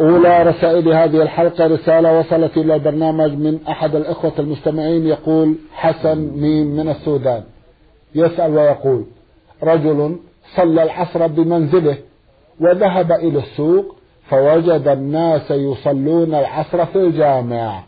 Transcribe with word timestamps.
أولى 0.00 0.42
رسائل 0.42 0.88
هذه 0.88 1.22
الحلقة 1.22 1.66
رسالة 1.66 2.18
وصلت 2.18 2.56
إلى 2.56 2.74
البرنامج 2.74 3.32
من 3.32 3.58
أحد 3.68 3.94
الإخوة 3.94 4.32
المستمعين 4.38 5.06
يقول 5.06 5.54
حسن 5.72 6.18
ميم 6.18 6.66
من 6.66 6.88
السودان. 6.88 7.42
يسأل 8.14 8.50
ويقول 8.56 9.04
رجل 9.62 10.16
صلى 10.56 10.82
العصر 10.82 11.26
بمنزله 11.26 11.96
وذهب 12.60 13.12
إلى 13.12 13.38
السوق 13.38 13.96
فوجد 14.28 14.88
الناس 14.88 15.50
يصلون 15.50 16.34
العصر 16.34 16.86
في 16.86 16.96
الجامع. 16.96 17.82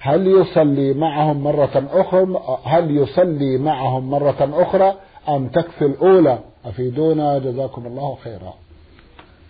هل 0.00 0.26
يصلي 0.26 0.92
معهم 0.94 1.42
مرة 1.42 1.84
أخرى؟ 1.92 2.42
هل 2.64 2.96
يصلي 2.96 3.58
معهم 3.58 4.10
مرة 4.10 4.50
أخرى 4.54 4.94
أم 5.28 5.48
تكفي 5.48 5.84
الأولى؟ 5.84 6.38
أفيدونا 6.66 7.38
جزاكم 7.38 7.86
الله 7.86 8.16
خيرا. 8.24 8.54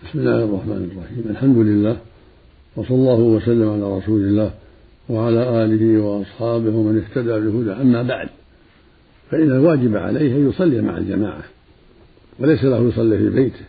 بسم 0.05 0.19
الله 0.19 0.45
الرحمن 0.45 0.91
الرحيم. 0.93 1.25
الحمد 1.31 1.57
لله 1.57 1.97
وصلى 2.77 2.97
الله 2.97 3.19
وسلم 3.21 3.71
على 3.71 3.99
رسول 3.99 4.21
الله 4.21 4.51
وعلى 5.09 5.65
آله 5.65 6.03
وأصحابه 6.03 6.77
ومن 6.77 6.99
اهتدى 6.99 7.41
بهدى 7.41 7.73
أما 7.73 8.03
بعد 8.03 8.29
فإن 9.31 9.43
الواجب 9.43 9.97
عليه 9.97 10.37
أن 10.37 10.49
يصلي 10.49 10.83
مع 10.83 10.99
الجماعة 10.99 11.43
وليس 12.39 12.65
له 12.65 12.89
يصلي 12.89 13.19
في 13.19 13.31
بيته 13.31 13.65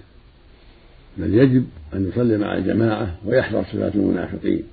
بل 1.18 1.34
يجب 1.34 1.66
أن 1.94 2.10
يصلي 2.10 2.38
مع 2.38 2.58
الجماعة 2.58 3.16
ويحذر 3.26 3.64
صفات 3.64 3.96
المنافقين. 3.96 4.64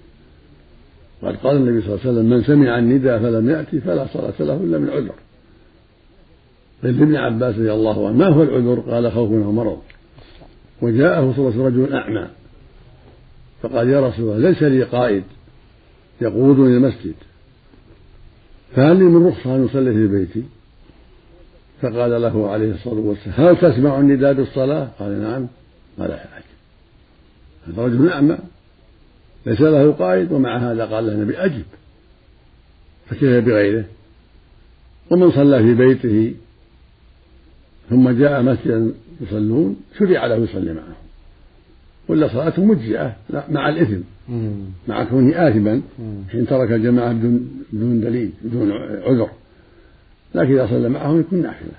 وقد 1.23 1.37
قال 1.37 1.57
النبي 1.57 1.81
صلى 1.81 1.95
الله 1.95 2.01
عليه 2.01 2.11
وسلم 2.11 2.31
من 2.31 2.43
سمع 2.43 2.79
النداء 2.79 3.19
فلم 3.19 3.51
يأتي 3.51 3.81
فلا 3.81 4.07
صلاة 4.13 4.35
له 4.41 4.57
إلا 4.57 4.79
من 4.79 4.91
عذر. 4.91 5.15
قيل 6.83 7.03
ابن 7.03 7.17
عباس 7.17 7.55
رضي 7.55 7.73
الله 7.73 8.09
عنه 8.09 8.17
ما 8.17 8.27
هو 8.27 8.43
العذر؟ 8.43 8.81
قال 8.81 9.13
خوف 9.13 9.33
أو 9.33 9.53
مرض 9.53 9.79
وجاءه 10.83 11.33
صلى 11.37 11.49
الله 11.49 11.53
عليه 11.53 11.61
وسلم 11.61 11.67
رجل 11.67 11.95
أعمى. 11.95 12.29
فقال 13.63 13.89
يا 13.89 14.09
رسول 14.09 14.25
الله 14.25 14.51
ليس 14.51 14.63
لي 14.63 14.83
قائد 14.83 15.25
يقودني 16.21 16.77
المسجد. 16.77 17.15
فهل 18.77 18.97
لي 18.97 19.05
من 19.05 19.27
رخصة 19.27 19.57
أن 19.57 19.65
أصلي 19.65 19.93
في 19.93 20.07
بيتي؟ 20.07 20.43
فقال 21.83 22.23
له 22.23 22.51
عليه 22.51 22.75
الصلاة 22.75 23.01
والسلام 23.01 23.49
هل 23.49 23.57
تسمع 23.57 24.01
النداء 24.01 24.33
بالصلاة؟ 24.33 24.89
قال 24.99 25.23
نعم. 25.23 25.47
قال 25.99 26.19
حاج 26.19 26.43
هذا 27.69 27.83
رجل 27.83 28.09
أعمى. 28.09 28.39
ليس 29.47 29.61
له 29.61 29.93
قائد 29.93 30.33
ومع 30.33 30.57
هذا 30.57 30.85
قال 30.85 31.07
له 31.07 31.13
النبي 31.13 31.39
أجب. 31.39 31.65
فكيف 33.07 33.45
بغيره؟ 33.45 33.85
ومن 35.11 35.33
صلى 35.33 35.59
في 35.59 35.75
بيته 35.75 36.35
ثم 37.91 38.11
جاء 38.11 38.43
مسجدا 38.43 38.93
يصلون 39.21 39.77
شرع 39.99 40.27
له 40.27 40.37
يصلي 40.37 40.73
معهم. 40.73 40.95
ولا 42.09 42.29
صلاته 42.29 42.65
مجزئة 42.65 43.17
مع 43.49 43.69
الإثم. 43.69 44.01
مع 44.89 45.05
كونه 45.05 45.49
آثما. 45.49 45.81
حين 46.31 46.47
ترك 46.47 46.73
الجماعة 46.73 47.13
بدون 47.13 47.65
بدون 47.73 48.01
دليل 48.01 48.31
بدون 48.43 48.73
عذر. 49.03 49.29
لكن 50.35 50.53
إذا 50.53 50.67
صلى 50.67 50.89
معهم 50.89 51.21
يكون 51.21 51.43
نافلة. 51.43 51.79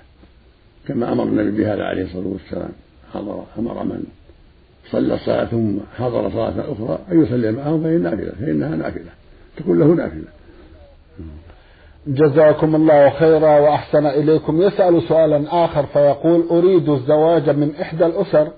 كما 0.88 1.12
أمر 1.12 1.24
النبي 1.24 1.50
بهذا 1.50 1.82
عليه 1.82 2.04
الصلاة 2.04 2.26
والسلام. 2.26 2.70
حضر 3.12 3.44
أمر 3.58 3.84
من 3.84 4.04
صلى 4.90 5.14
الصلاة 5.14 5.44
ثم 5.44 5.76
حضر 5.96 6.30
صلاة 6.30 6.72
أخرى 6.72 6.98
أن 7.12 7.22
يصلي 7.22 7.52
معهم 7.52 7.82
فهي 7.82 7.98
نافلة 7.98 8.32
فإنها 8.40 8.76
نافلة. 8.76 9.10
تكون 9.56 9.78
له 9.78 9.86
نافلة. 9.86 10.24
جزاكم 12.06 12.74
الله 12.76 13.10
خيرا 13.10 13.58
وأحسن 13.58 14.06
إليكم. 14.06 14.62
يسأل 14.62 15.02
سؤالا 15.02 15.64
آخر 15.64 15.86
فيقول 15.86 16.44
أريد 16.50 16.88
الزواج 16.88 17.50
من 17.50 17.72
إحدى 17.80 18.06
الأسر 18.06 18.48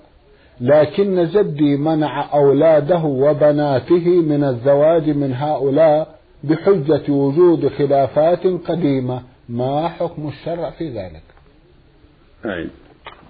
لكن 0.61 1.25
جدي 1.25 1.77
منع 1.77 2.33
أولاده 2.33 3.03
وبناته 3.03 4.07
من 4.07 4.43
الزواج 4.43 5.09
من 5.09 5.33
هؤلاء 5.33 6.07
بحجة 6.43 7.11
وجود 7.11 7.67
خلافات 7.67 8.47
قديمة. 8.47 9.21
ما 9.49 9.87
حكم 9.87 10.27
الشرع 10.27 10.69
في 10.69 10.89
ذلك؟ 10.89 11.23
أعين. 12.45 12.69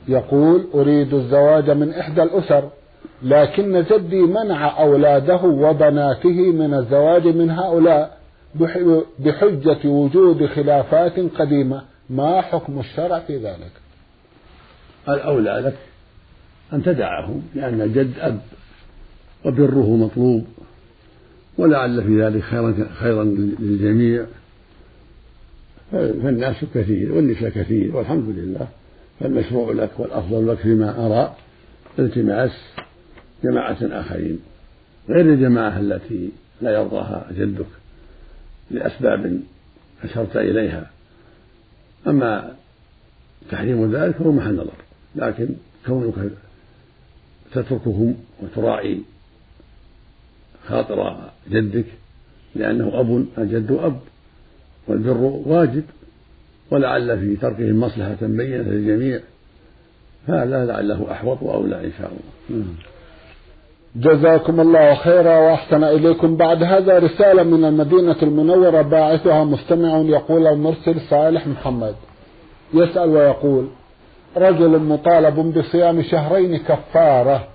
يقول 0.07 0.67
أريد 0.75 1.13
الزواج 1.13 1.69
من 1.69 1.93
إحدى 1.93 2.23
الأسر 2.23 2.69
لكن 3.23 3.83
جدي 3.91 4.21
منع 4.21 4.81
أولاده 4.81 5.41
وبناته 5.43 6.51
من 6.51 6.73
الزواج 6.73 7.27
من 7.27 7.51
هؤلاء 7.51 8.22
بحجة 9.19 9.87
وجود 9.87 10.45
خلافات 10.45 11.19
قديمة. 11.19 11.81
ما 12.09 12.41
حكم 12.41 12.79
الشرع 12.79 13.19
في 13.19 13.37
ذلك؟ 13.37 13.71
الأولى 15.09 15.61
لك 15.65 15.77
أن 16.73 16.83
تدعهم 16.83 17.41
لأن 17.55 17.81
الجد 17.81 18.13
أب 18.19 18.39
وبره 19.45 19.95
مطلوب 19.95 20.45
ولعل 21.57 22.03
في 22.03 22.21
ذلك 22.21 22.43
خيرا 22.43 22.87
خيرا 22.99 23.23
للجميع. 23.59 24.25
فالناس 25.91 26.55
كثير 26.73 27.11
والنساء 27.11 27.49
كثير 27.49 27.95
والحمد 27.95 28.29
لله. 28.29 28.67
فالمشروع 29.19 29.71
لك 29.71 29.91
والأفضل 29.97 30.47
لك 30.47 30.57
فيما 30.57 31.05
أرى 31.05 31.35
التماس 31.99 32.51
جماعة 33.43 33.77
آخرين 33.81 34.39
غير 35.09 35.33
الجماعة 35.33 35.79
التي 35.79 36.29
لا 36.61 36.71
يرضاها 36.71 37.27
جدك. 37.37 37.65
لأسباب 38.73 39.39
أشرت 40.03 40.37
إليها. 40.37 40.89
أما 42.07 42.55
تحريم 43.51 43.91
ذلك 43.91 44.15
فهو 44.15 44.31
محل 44.31 44.53
نظر 44.53 44.73
لكن 45.15 45.49
كونك 45.85 46.15
تتركهم 47.51 48.15
وتراعي 48.41 49.01
خاطر 50.67 51.29
جدك 51.49 51.85
لأنه 52.55 52.99
أب 52.99 53.25
الجد 53.37 53.71
أب 53.71 53.99
والبر 54.87 55.17
واجب 55.45 55.83
ولعل 56.71 57.19
في 57.19 57.35
تركهم 57.35 57.79
مصلحة 57.79 58.17
بينة 58.21 58.63
للجميع 58.63 59.19
فهذا 60.27 60.65
لعله 60.65 61.11
أحوط 61.11 61.41
وأولى 61.41 61.85
إن 61.85 61.91
شاء 61.97 62.11
الله. 62.11 62.65
جزاكم 63.95 64.59
الله 64.59 64.95
خيرا 64.95 65.37
وأحسن 65.37 65.83
إليكم. 65.83 66.37
بعد 66.37 66.63
هذا 66.63 66.99
رسالة 66.99 67.43
من 67.43 67.65
المدينة 67.65 68.15
المنورة 68.23 68.81
باعثها 68.81 69.43
مستمع 69.43 69.97
يقول 69.97 70.47
المرسل 70.47 71.01
صالح 71.09 71.47
محمد. 71.47 71.95
يسأل 72.73 73.09
ويقول 73.09 73.67
رجل 74.37 74.79
مطالب 74.79 75.57
بصيام 75.57 76.01
شهرين 76.01 76.57
كفارة 76.57 77.47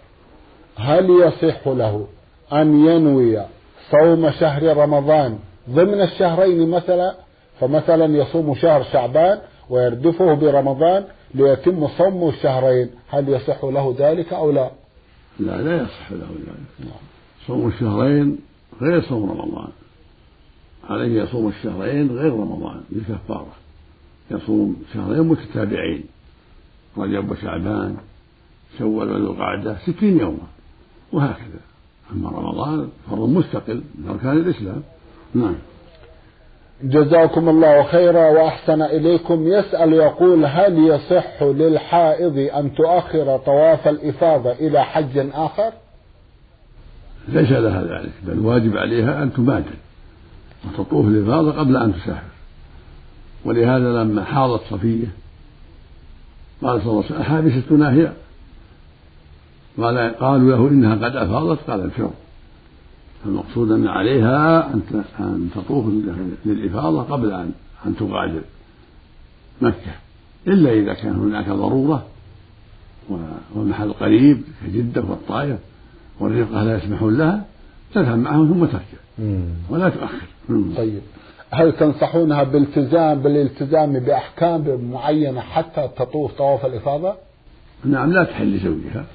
هل 0.76 1.10
يصح 1.10 1.68
له 1.68 2.06
أن 2.52 2.86
ينوي 2.86 3.42
صوم 3.90 4.30
شهر 4.30 4.76
رمضان 4.76 5.38
ضمن 5.70 6.00
الشهرين 6.00 6.70
مثلا؟ 6.70 7.14
فمثلا 7.60 8.16
يصوم 8.16 8.54
شهر 8.54 8.82
شعبان 8.82 9.38
ويردفه 9.70 10.34
برمضان 10.34 11.04
ليتم 11.34 11.88
صوم 11.88 12.28
الشهرين 12.28 12.90
هل 13.08 13.28
يصح 13.28 13.64
له 13.64 13.94
ذلك 13.98 14.32
أو 14.32 14.50
لا؟ 14.50 14.70
لا 15.38 15.62
لا 15.62 15.82
يصح 15.82 16.12
له 16.12 16.28
ذلك. 16.46 16.92
صوم 17.46 17.68
الشهرين 17.68 18.38
غير 18.80 19.02
صوم 19.02 19.30
رمضان. 19.30 19.68
عليه 20.90 21.22
يصوم 21.22 21.48
الشهرين 21.48 22.10
غير 22.10 22.32
رمضان 22.32 22.80
بالكفارة 22.90 23.52
يصوم 24.30 24.76
شهرين 24.94 25.22
متتابعين. 25.22 26.04
رجب 26.96 27.30
وشعبان 27.30 27.96
شوال 28.78 29.10
وذو 29.10 29.32
القعدة 29.32 29.78
ستين 29.86 30.20
يوما. 30.20 30.46
وهكذا. 31.12 31.60
أما 32.12 32.28
رمضان 32.30 32.88
فرض 33.10 33.28
مستقل 33.28 33.82
من 33.94 34.08
أركان 34.08 34.36
الإسلام. 34.36 34.82
نعم. 35.34 35.54
جزاكم 36.82 37.48
الله 37.48 37.82
خيرا 37.82 38.30
وأحسن 38.30 38.82
إليكم. 38.82 39.46
يسأل 39.46 39.92
يقول 39.92 40.44
هل 40.44 40.78
يصح 40.78 41.42
للحائض 41.42 42.38
أن 42.38 42.74
تؤخر 42.74 43.36
طواف 43.36 43.88
الإفاضة 43.88 44.52
إلى 44.52 44.84
حج 44.84 45.18
آخر؟ 45.34 45.72
ليس 47.28 47.50
لها 47.50 47.82
ذلك 47.82 48.12
بل 48.22 48.38
واجب 48.38 48.76
عليها 48.76 49.22
أن 49.22 49.32
تبادر 49.32 49.74
وتطوف 50.64 51.06
الإفاضة 51.06 51.52
قبل 51.52 51.76
أن 51.76 51.94
تسافر. 51.94 52.28
ولهذا 53.44 54.02
لما 54.02 54.24
حاضت 54.24 54.60
صفية 54.70 55.06
قال 56.62 56.82
صلى 56.82 56.90
الله 56.90 57.04
عليه 57.04 57.06
وسلم 57.06 57.20
أحابستنا 57.20 57.92
هي 57.92 58.12
قال 59.78 60.14
قالوا 60.20 60.50
له 60.50 60.68
إنها 60.68 60.94
قد 60.94 61.16
أفاضت 61.16 61.70
قال 61.70 61.84
الفر 61.84 62.10
المقصود 63.26 63.70
أن 63.70 63.86
عليها 63.86 64.74
أن 65.20 65.50
تطوف 65.54 65.86
للإفاضة 66.46 67.02
قبل 67.02 67.32
أن 67.32 67.50
أن 67.86 67.96
تغادر 67.96 68.40
مكة. 69.60 69.92
إلا 70.46 70.72
إذا 70.72 70.94
كان 70.94 71.16
هناك 71.16 71.48
ضرورة 71.48 72.06
والمحل 73.54 73.92
قريب 73.92 74.42
كجدة 74.66 75.02
والطائف 75.02 75.58
والرفقة 76.20 76.62
لا 76.62 76.76
يسمحون 76.76 77.18
لها 77.18 77.44
تذهب 77.94 78.18
معهم 78.18 78.54
ثم 78.54 78.64
ترجع. 78.64 79.38
ولا 79.70 79.88
تؤخر. 79.88 80.26
طيب. 80.76 81.00
هل 81.50 81.72
تنصحونها 81.72 82.42
بالتزام 82.42 83.18
بالالتزام 83.18 83.98
بأحكام 83.98 84.90
معينة 84.92 85.40
حتى 85.40 85.88
تطوف 85.96 86.32
طواف 86.32 86.66
الإفاضة؟ 86.66 87.14
نعم 87.84 88.12
لا 88.12 88.24
تحل 88.24 88.56
لزوجها. 88.56 89.06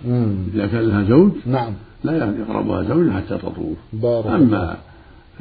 إذا 0.53 0.67
كان 0.67 0.81
لها 0.81 1.03
زوج 1.03 1.31
نعم. 1.45 1.73
لا 2.03 2.35
يقربها 2.39 2.83
زوج 2.83 3.09
حتى 3.11 3.37
تطوف. 3.37 3.77
بارك 3.93 4.25
أما 4.25 4.77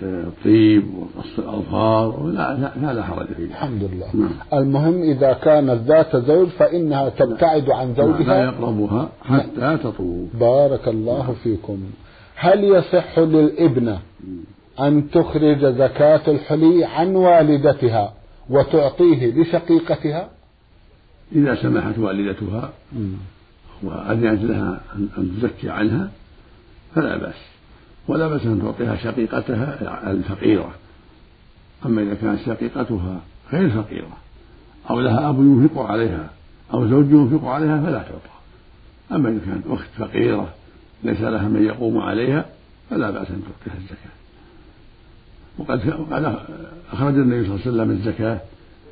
الطيب 0.03 0.85
وقص 0.94 1.38
الأظفار 1.38 2.26
لا 2.26 2.73
لا, 2.82 2.93
لا 2.93 3.03
حرج 3.03 3.26
فيه. 3.26 3.44
الحمد 3.44 3.82
لله. 3.93 4.06
نعم. 4.14 4.31
المهم 4.53 5.03
إذا 5.03 5.32
كانت 5.32 5.81
ذات 5.87 6.17
زوج 6.17 6.49
فإنها 6.49 7.09
تبتعد 7.09 7.70
عن 7.70 7.94
زوجها. 7.94 8.25
لا 8.25 8.44
يقربها 8.44 9.09
حتى 9.25 9.79
تطوف. 9.85 10.37
بارك 10.41 10.88
الله 10.88 11.23
نعم. 11.23 11.35
فيكم. 11.35 11.79
هل 12.35 12.65
يصح 12.65 13.19
للإبنة 13.19 13.99
أن 14.81 15.11
تخرج 15.11 15.67
زكاة 15.67 16.20
الحلي 16.29 16.85
عن 16.85 17.15
والدتها 17.17 18.12
وتعطيه 18.50 19.43
لشقيقتها؟ 19.43 20.31
إذا 21.32 21.55
سمحت 21.55 21.99
والدتها 21.99 22.70
وأذنت 23.82 24.43
لها 24.44 24.81
أن 25.19 25.31
تزكي 25.37 25.70
عنها 25.70 26.11
فلا 26.94 27.17
بأس. 27.17 27.35
ولا 28.09 28.29
بأس 28.29 28.47
أن 28.47 28.62
تعطيها 28.62 28.97
شقيقتها 28.97 30.11
الفقيرة. 30.11 30.75
أما 31.87 32.03
إذا 32.03 32.15
كانت 32.15 32.41
شقيقتها 32.47 33.21
غير 33.53 33.71
فقيرة 33.71 34.17
أو 34.91 35.00
لها 35.00 35.29
أب 35.29 35.39
ينفق 35.39 35.83
عليها 35.83 36.31
أو 36.75 36.89
زوج 36.89 37.11
ينفق 37.11 37.49
عليها 37.49 37.81
فلا 37.81 37.99
تعطى. 37.99 38.33
أما 39.12 39.29
إذا 39.29 39.41
كانت 39.47 39.67
أخت 39.67 39.89
فقيرة 39.99 40.55
ليس 41.05 41.21
لها 41.21 41.49
من 41.49 41.65
يقوم 41.65 41.99
عليها 41.99 42.44
فلا 42.91 43.11
بأس 43.11 43.31
أن 43.31 43.43
تعطيها 43.43 43.79
الزكاة. 43.81 44.12
وقد 45.59 45.81
أخرج 46.93 47.15
النبي 47.15 47.47
صلى 47.47 47.55
الله 47.55 47.61
عليه 47.67 47.71
وسلم 47.71 47.91
الزكاة 47.91 48.41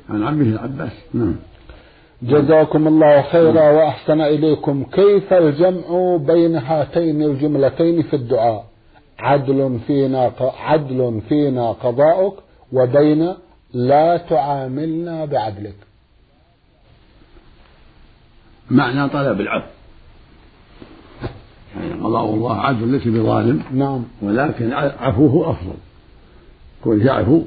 عن 0.09 0.23
عمه 0.23 0.45
العباس. 0.45 0.91
نعم. 1.13 1.35
جزاكم 2.23 2.87
الله 2.87 3.21
خيرا 3.21 3.69
وأحسن 3.71 4.21
إليكم. 4.21 4.83
كيف 4.83 5.33
الجمع 5.33 6.17
بين 6.17 6.55
هاتين 6.55 7.21
الجملتين 7.23 8.01
في 8.01 8.15
الدعاء؟ 8.15 8.65
عدل 9.19 9.79
فينا 9.87 10.31
عدل 10.39 11.21
فينا 11.29 11.71
قضاؤك 11.71 12.33
وبين 12.73 13.33
لا 13.73 14.17
تعاملنا 14.17 15.25
بعدلك. 15.25 15.75
معنى 18.71 19.09
طلب 19.09 19.41
العفو 19.41 19.67
يعني 21.75 21.93
قضاء 21.93 22.25
الله 22.25 22.55
عدل 22.55 22.87
ليس 22.87 23.07
بظالم. 23.07 23.63
نعم. 23.73 24.03
ولكن 24.21 24.73
عفوه 24.73 25.51
أفضل. 25.51 25.77
كون 26.83 27.01
يعفو 27.01 27.41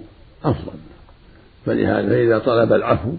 أفضل. 0.44 0.78
فلهذا 1.66 2.08
فإذا 2.08 2.38
طلب 2.38 2.72
العفو 2.72 3.10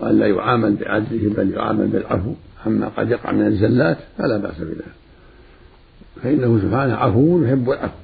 وأن 0.00 0.18
لا 0.18 0.26
يعامل 0.26 0.76
بعدله 0.76 1.34
بل 1.36 1.50
يعامل 1.50 1.86
بالعفو. 1.86 2.32
عما 2.66 2.88
قد 2.88 3.10
يقع 3.10 3.32
من 3.32 3.46
الزلات 3.46 3.98
فلا 4.18 4.38
بأس 4.38 4.58
بذلك. 4.58 4.84
فإنه 6.22 6.58
سبحانه 6.62 6.94
عفو 6.94 7.42
يحب 7.42 7.70
العفو. 7.70 7.98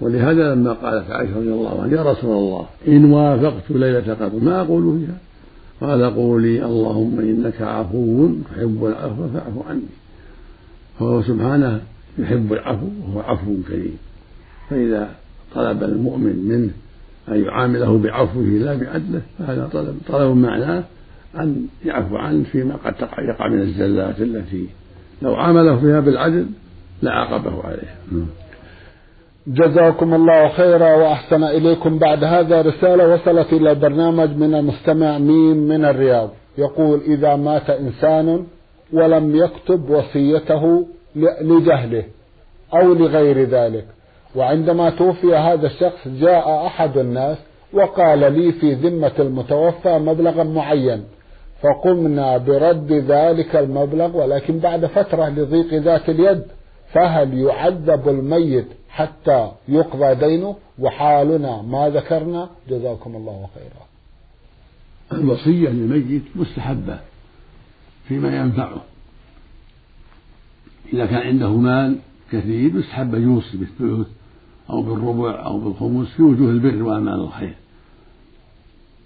ولهذا 0.00 0.54
لما 0.54 0.72
قالت 0.72 1.10
عائشة 1.10 1.36
رضي 1.36 1.52
الله 1.52 1.82
عنها 1.82 1.96
يا 1.96 2.12
رسول 2.12 2.36
الله 2.36 2.66
إن 2.88 3.04
وافقت 3.04 3.70
ليلة 3.70 4.14
قدر 4.14 4.38
ما 4.44 4.60
أقول 4.60 4.98
فيها؟ 4.98 5.18
قال 5.88 6.14
قولي 6.14 6.64
اللهم 6.64 7.20
إنك 7.20 7.62
عفو 7.62 8.28
تحب 8.54 8.84
العفو 8.84 9.28
فاعف 9.28 9.68
عني. 9.68 9.82
فهو 10.98 11.22
سبحانه 11.22 11.80
يحب 12.18 12.52
العفو 12.52 12.86
وهو 13.06 13.20
عفو 13.20 13.56
كريم. 13.68 13.98
فإذا 14.70 15.08
طلب 15.54 15.82
المؤمن 15.82 16.36
منه 16.48 16.70
أن 17.28 17.44
يعامله 17.44 17.98
بعفوه 17.98 18.44
لا 18.44 18.74
بعدله 18.74 19.22
فهذا 19.38 19.70
طلب 19.72 19.94
طلب 20.08 20.36
معناه 20.36 20.84
أن 21.40 21.66
يعفو 21.84 22.16
عنه 22.16 22.44
فيما 22.44 22.76
قد 22.84 22.94
تقع 22.94 23.22
يقع 23.22 23.48
من 23.48 23.60
الزلات 23.60 24.20
التي 24.20 24.66
لو 25.22 25.34
عامله 25.34 25.76
فيها 25.76 26.00
بالعدل 26.00 26.46
لعاقبه 27.02 27.62
عليها. 27.64 28.26
جزاكم 29.46 30.14
الله 30.14 30.48
خيرا 30.48 30.94
وأحسن 30.94 31.44
إليكم 31.44 31.98
بعد 31.98 32.24
هذا 32.24 32.62
رسالة 32.62 33.14
وصلت 33.14 33.52
إلى 33.52 33.70
البرنامج 33.70 34.36
من 34.36 34.54
المستمع 34.54 35.18
ميم 35.18 35.56
من 35.56 35.84
الرياض. 35.84 36.30
يقول 36.58 37.00
إذا 37.00 37.36
مات 37.36 37.70
إنسان 37.70 38.46
ولم 38.92 39.36
يكتب 39.36 39.90
وصيته 39.90 40.86
لجهله 41.42 42.04
أو 42.74 42.94
لغير 42.94 43.48
ذلك. 43.48 43.86
وعندما 44.34 44.90
توفي 44.90 45.34
هذا 45.34 45.66
الشخص 45.66 46.08
جاء 46.08 46.66
أحد 46.66 46.98
الناس 46.98 47.38
وقال 47.72 48.32
لي 48.32 48.52
في 48.52 48.74
ذمة 48.74 49.12
المتوفى 49.18 49.98
مبلغا 49.98 50.44
معين. 50.44 51.04
فقمنا 51.62 52.38
برد 52.38 52.92
ذلك 52.92 53.56
المبلغ 53.56 54.16
ولكن 54.16 54.58
بعد 54.58 54.86
فترة 54.86 55.28
لضيق 55.28 55.74
ذات 55.74 56.08
اليد 56.08 56.42
فهل 56.92 57.34
يعذب 57.38 58.08
الميت 58.08 58.66
حتى 58.88 59.52
يقضى 59.68 60.14
دينه؟ 60.14 60.56
وحالنا 60.78 61.62
ما 61.62 61.88
ذكرنا. 61.88 62.50
جزاكم 62.68 63.16
الله 63.16 63.48
خيرا. 63.54 63.86
الوصية 65.20 65.68
للميت 65.68 66.22
مستحبة 66.34 67.00
فيما 68.08 68.36
ينفعه. 68.36 68.82
إذا 70.92 71.06
كان 71.06 71.26
عنده 71.26 71.50
مال 71.50 71.98
كثير 72.32 72.78
يستحب 72.78 73.14
أن 73.14 73.22
يوصي 73.22 73.56
بالثلث 73.56 74.06
أو 74.70 74.82
بالربع 74.82 75.44
أو 75.44 75.58
بالخمس 75.58 76.08
في 76.08 76.22
وجوه 76.22 76.50
البر 76.50 76.82
وأعمال 76.82 77.20
الخير. 77.20 77.54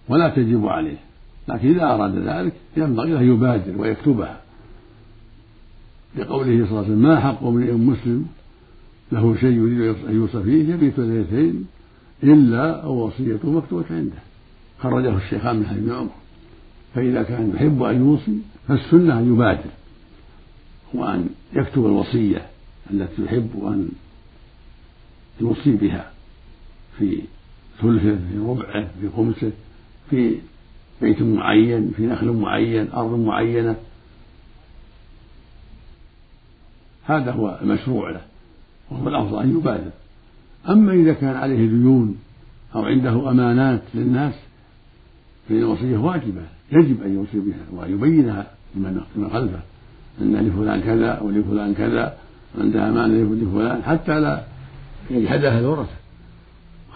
ولا 0.08 0.28
تجب 0.28 0.66
عليه. 0.66 1.06
لكن 1.48 1.68
إذا 1.68 1.84
أراد 1.84 2.18
ذلك 2.18 2.52
ينبغي 2.76 3.18
أن 3.18 3.28
يبادر 3.28 3.80
ويكتبها. 3.80 4.40
لقوله 6.16 6.44
صلى 6.44 6.64
الله 6.64 6.78
عليه 6.78 6.88
وسلم 6.88 7.02
ما 7.02 7.20
حق 7.20 7.44
امرئ 7.44 7.72
مسلم 7.72 8.26
له 9.12 9.36
شيء 9.36 9.52
يريد 9.52 9.80
أن 10.08 10.16
يوصى 10.16 10.42
فيه 10.42 10.74
يبيت 10.74 10.98
ليلتين 10.98 11.66
إلا 12.22 12.82
أو 12.82 13.06
وصيته 13.06 13.50
مكتوبة 13.50 13.84
عنده. 13.90 14.18
خرجه 14.78 15.16
الشيخان 15.16 15.56
من 15.56 15.66
حديث 15.66 15.92
عمر. 15.92 16.10
فإذا 16.94 17.22
كان 17.22 17.52
يحب 17.54 17.82
أن 17.82 17.96
يوصي 17.96 18.38
فالسنة 18.68 19.18
أن 19.18 19.32
يبادر 19.32 19.70
وأن 20.94 21.28
يكتب 21.52 21.86
الوصية 21.86 22.46
التي 22.90 23.22
يحب 23.22 23.50
أن 23.66 23.88
يوصي 25.40 25.70
بها 25.70 26.10
في 26.98 27.20
ثلثه 27.82 28.16
في 28.16 28.38
ربعه 28.38 28.88
في 29.00 29.08
خمسه 29.16 29.52
في 30.10 30.38
بيت 31.02 31.22
معين 31.22 31.92
في 31.96 32.06
نخل 32.06 32.26
معين 32.26 32.92
أرض 32.92 33.18
معينة. 33.18 33.76
هذا 37.04 37.32
هو 37.32 37.58
المشروع 37.62 38.10
له 38.10 38.20
وهو 38.90 39.08
الأفضل 39.08 39.42
أن 39.42 39.56
يبادر. 39.58 39.90
أما 40.68 40.92
إذا 40.92 41.12
كان 41.12 41.36
عليه 41.36 41.68
ديون 41.68 42.16
أو 42.74 42.84
عنده 42.84 43.30
أمانات 43.30 43.82
للناس 43.94 44.34
فإن 45.48 45.58
الوصية 45.58 45.98
واجبة 45.98 46.42
يجب 46.72 47.02
أن 47.02 47.14
يوصي 47.14 47.38
بها 47.38 47.64
وأن 47.72 47.92
يبينها 47.92 48.46
لمن 48.74 49.00
خلفه 49.32 49.60
أن 50.20 50.36
لفلان 50.36 50.80
كذا 50.80 51.10
أو 51.10 51.30
لفلان 51.30 51.74
كذا 51.74 52.16
عنده 52.58 52.88
أمانة 52.88 53.34
لفلان 53.34 53.82
حتى 53.82 54.20
لا 54.20 54.44
يجحدها 55.10 55.58
الورثة 55.58 55.96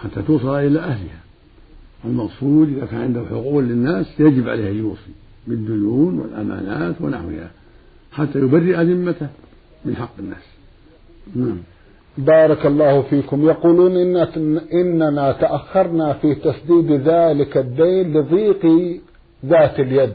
حتى 0.02 0.22
توصل 0.22 0.54
إلى 0.58 0.80
أهلها. 0.80 1.20
المقصود 2.04 2.76
إذا 2.76 2.86
كان 2.86 3.00
عنده 3.00 3.24
حقوق 3.30 3.58
للناس 3.58 4.06
يجب 4.20 4.48
عليه 4.48 4.70
أن 4.70 4.78
يوصي 4.78 5.10
بالديون 5.46 6.18
والأمانات 6.18 7.00
ونحوها 7.00 7.50
حتى 8.12 8.38
يبرئ 8.38 8.82
ذمته 8.82 9.28
من 9.84 9.96
حق 9.96 10.12
الناس. 10.18 10.42
نعم. 11.36 11.58
بارك 12.18 12.66
الله 12.66 13.02
فيكم. 13.02 13.44
يقولون 13.44 13.96
إن 13.96 14.60
إننا 14.72 15.32
تأخرنا 15.32 16.12
في 16.12 16.34
تسديد 16.34 16.92
ذلك 16.92 17.56
الدين 17.56 18.12
لضيق 18.12 18.66
ذات 19.46 19.80
اليد. 19.80 20.12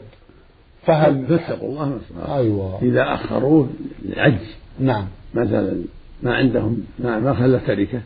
فهل 0.82 1.26
فاتقوا 1.26 1.68
الله 1.68 1.98
أيوة. 2.28 2.82
إذا 2.82 3.14
أخروه 3.14 3.68
لعجز 4.04 4.54
نعم. 4.80 5.06
مثلا 5.34 5.76
ما 6.22 6.34
عندهم 6.34 6.84
ما, 6.98 7.18
ما 7.18 7.34
خلى 7.34 7.60
تركة. 7.66 8.00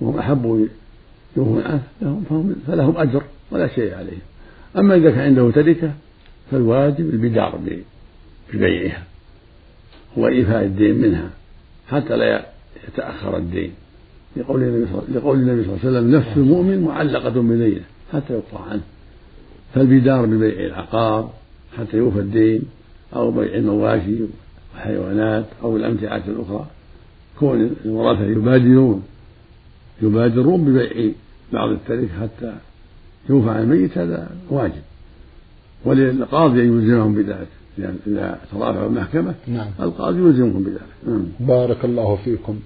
وهم 0.00 0.18
أحبوا 0.18 0.66
يوفون 1.36 1.62
عنه 1.62 2.54
فلهم 2.66 2.96
أجر 2.96 3.22
ولا 3.50 3.68
شيء 3.68 3.94
عليهم. 3.94 4.20
أما 4.78 4.94
إذا 4.94 5.10
كان 5.10 5.20
عنده 5.20 5.50
تركة 5.50 5.92
فالواجب 6.50 7.00
البدار 7.00 7.60
ببيعها 8.54 9.02
وإيفاء 10.16 10.64
الدين 10.64 10.94
منها 10.94 11.30
حتى 11.88 12.16
لا 12.16 12.46
يتأخر 12.88 13.36
الدين. 13.36 13.70
لقول 14.36 14.62
النبي 14.62 14.86
صلى 14.86 15.02
الله 15.02 15.78
عليه 15.84 15.88
وسلم 15.88 16.16
نفس 16.16 16.28
المؤمن 16.36 16.82
معلقة 16.82 17.30
بدينه 17.30 17.84
حتى 18.12 18.32
يقطع 18.32 18.64
عنه. 18.70 18.82
فالبدار 19.74 20.26
ببيع 20.26 20.66
العقار 20.66 21.32
حتى 21.78 21.96
يوفى 21.96 22.18
الدين 22.18 22.62
أو 23.16 23.30
بيع 23.30 23.54
المواشي 23.54 24.16
والحيوانات 24.74 25.44
أو 25.62 25.76
الأمتعة 25.76 26.22
الأخرى. 26.28 26.66
كون 27.38 27.76
الورثة 27.84 28.24
يبادرون 28.24 29.02
يبادرون 30.02 30.64
ببيع 30.64 31.12
بعض 31.52 31.70
الترك 31.70 32.08
حتى 32.22 32.54
يوفى 33.30 33.50
عن 33.50 33.62
الميت 33.62 33.98
هذا 33.98 34.30
واجب 34.50 34.82
وللقاضي 35.84 36.62
أن 36.62 36.78
يلزمهم 36.78 37.14
بذلك 37.14 37.48
إذا 38.06 38.38
ترافعوا 38.52 38.86
المحكمة 38.86 39.34
نعم. 39.46 39.66
القاضي 39.80 40.18
يلزمهم 40.18 40.62
بذلك 40.62 40.80
نعم. 41.06 41.26
بارك 41.40 41.84
الله 41.84 42.16
فيكم 42.16 42.60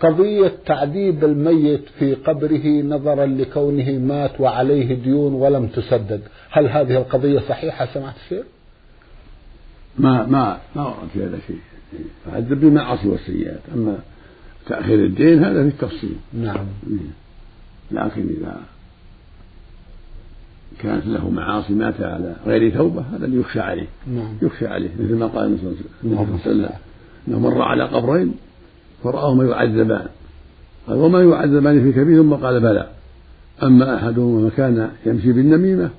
قضية 0.00 0.52
تعذيب 0.66 1.24
الميت 1.24 1.84
في 1.98 2.14
قبره 2.14 2.66
نظرا 2.82 3.26
لكونه 3.26 3.98
مات 3.98 4.40
وعليه 4.40 4.94
ديون 4.94 5.32
ولم 5.32 5.66
تسدد 5.66 6.20
هل 6.50 6.68
هذه 6.68 6.96
القضية 6.96 7.40
صحيحة 7.40 7.88
سمعت 7.94 8.14
الشيخ؟ 8.24 8.44
ما 9.98 10.26
ما 10.26 10.58
ما 10.76 10.86
ورد 10.86 11.08
في 11.12 11.24
هذا 11.24 11.38
شيء 11.46 11.58
فعذب 12.24 12.60
بالمعاصي 12.60 13.08
والسيئات 13.08 13.60
أما 13.74 13.98
تأخير 14.68 15.04
الدين 15.04 15.44
هذا 15.44 15.62
في 15.62 15.68
التفصيل. 15.68 16.16
نعم. 16.32 16.66
لكن 17.90 18.26
إذا 18.40 18.60
كانت 20.78 21.06
له 21.06 21.30
معاصي 21.30 21.72
مات 21.72 22.00
على 22.00 22.36
غير 22.46 22.74
توبة 22.76 23.04
هذا 23.12 23.26
اللي 23.26 23.40
يخشى 23.40 23.60
عليه. 23.60 23.86
نعم. 24.06 24.36
يخشى 24.42 24.66
عليه 24.66 24.90
مثل 25.00 25.14
ما 25.14 25.26
قال 25.26 25.46
النبي 25.46 25.60
صلى 25.60 25.74
الله 26.04 26.20
عليه 26.20 26.34
وسلم. 26.34 26.70
أنه 27.28 27.38
مر 27.38 27.62
على 27.62 27.84
قبرين 27.84 28.34
فرآهما 29.02 29.44
يعذبان. 29.44 30.06
قال 30.86 30.98
وما 30.98 31.22
يعذبان 31.22 31.82
في 31.82 31.92
كبير؟ 31.92 32.22
ثم 32.22 32.34
قال 32.34 32.60
بلى. 32.60 32.88
أما 33.62 33.96
أحدهما 33.96 34.50
فكان 34.50 34.90
يمشي 35.06 35.32
بالنميمة 35.32 35.90